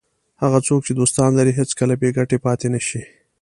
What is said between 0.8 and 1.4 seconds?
چې دوستان